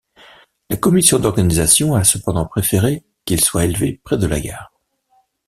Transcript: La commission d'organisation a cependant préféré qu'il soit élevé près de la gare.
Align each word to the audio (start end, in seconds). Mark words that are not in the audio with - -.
La 0.71 0.77
commission 0.77 1.19
d'organisation 1.19 1.93
a 1.93 2.03
cependant 2.03 2.47
préféré 2.47 3.03
qu'il 3.23 3.39
soit 3.39 3.65
élevé 3.65 4.01
près 4.03 4.17
de 4.17 4.25
la 4.25 4.39
gare. 4.39 4.73